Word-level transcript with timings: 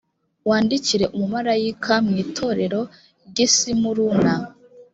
wandikire 0.49 1.05
umumarayikam 1.15 2.03
w 2.15 2.17
itorero 2.25 2.81
ry 3.29 3.39
i 3.45 3.47
simuruna 3.55 4.35